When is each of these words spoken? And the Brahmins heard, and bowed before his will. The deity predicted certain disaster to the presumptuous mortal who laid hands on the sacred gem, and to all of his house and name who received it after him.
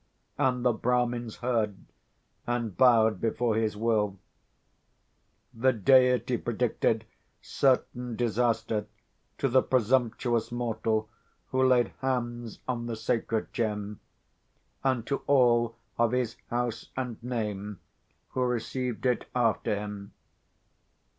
And 0.35 0.65
the 0.65 0.73
Brahmins 0.73 1.35
heard, 1.45 1.77
and 2.47 2.75
bowed 2.75 3.21
before 3.21 3.55
his 3.55 3.77
will. 3.77 4.17
The 5.53 5.73
deity 5.73 6.39
predicted 6.39 7.05
certain 7.39 8.15
disaster 8.15 8.87
to 9.37 9.47
the 9.47 9.61
presumptuous 9.61 10.51
mortal 10.51 11.07
who 11.49 11.61
laid 11.67 11.89
hands 11.99 12.61
on 12.67 12.87
the 12.87 12.95
sacred 12.95 13.53
gem, 13.53 13.99
and 14.83 15.05
to 15.05 15.17
all 15.27 15.75
of 15.99 16.13
his 16.13 16.35
house 16.49 16.89
and 16.97 17.21
name 17.21 17.79
who 18.29 18.41
received 18.41 19.05
it 19.05 19.29
after 19.35 19.75
him. 19.75 20.13